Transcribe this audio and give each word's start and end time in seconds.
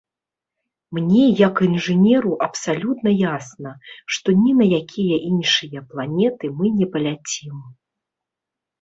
Мне 0.97 1.19
як 1.41 1.55
інжынеру 1.67 2.31
абсалютна 2.47 3.09
ясна, 3.37 3.75
што 4.17 4.27
ні 4.41 4.51
на 4.65 4.69
якія 4.81 5.23
іншыя 5.31 5.79
планеты 5.95 6.45
мы 6.59 6.77
не 6.83 6.93
паляцім. 6.99 7.55